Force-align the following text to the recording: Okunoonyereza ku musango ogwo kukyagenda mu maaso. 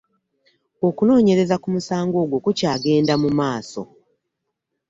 Okunoonyereza 0.87 1.55
ku 1.61 1.67
musango 1.73 2.15
ogwo 2.23 2.37
kukyagenda 2.45 3.13
mu 3.21 3.29
maaso. 3.39 3.81